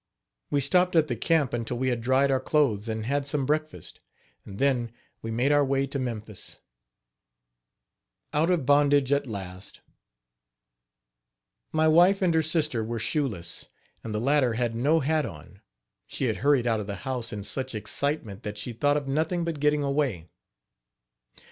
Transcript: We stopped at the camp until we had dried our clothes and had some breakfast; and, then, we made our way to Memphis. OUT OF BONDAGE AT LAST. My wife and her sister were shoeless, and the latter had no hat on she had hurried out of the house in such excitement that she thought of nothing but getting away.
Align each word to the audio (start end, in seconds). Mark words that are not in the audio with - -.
We 0.49 0.61
stopped 0.61 0.95
at 0.95 1.09
the 1.09 1.15
camp 1.15 1.53
until 1.53 1.77
we 1.77 1.89
had 1.89 2.01
dried 2.01 2.31
our 2.31 2.39
clothes 2.39 2.89
and 2.89 3.05
had 3.05 3.27
some 3.27 3.45
breakfast; 3.45 3.99
and, 4.45 4.57
then, 4.57 4.91
we 5.21 5.29
made 5.29 5.51
our 5.51 5.63
way 5.63 5.85
to 5.85 5.99
Memphis. 5.99 6.59
OUT 8.33 8.49
OF 8.49 8.65
BONDAGE 8.65 9.11
AT 9.13 9.27
LAST. 9.27 9.81
My 11.71 11.87
wife 11.87 12.23
and 12.23 12.33
her 12.33 12.41
sister 12.41 12.83
were 12.83 12.97
shoeless, 12.97 13.67
and 14.03 14.11
the 14.11 14.19
latter 14.19 14.55
had 14.55 14.73
no 14.73 15.01
hat 15.01 15.27
on 15.27 15.61
she 16.07 16.25
had 16.25 16.37
hurried 16.37 16.65
out 16.65 16.79
of 16.79 16.87
the 16.87 16.95
house 17.05 17.31
in 17.31 17.43
such 17.43 17.75
excitement 17.75 18.41
that 18.41 18.57
she 18.57 18.73
thought 18.73 18.97
of 18.97 19.07
nothing 19.07 19.43
but 19.45 19.59
getting 19.59 19.83
away. 19.83 20.25